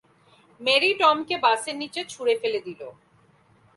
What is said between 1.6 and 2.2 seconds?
নিচে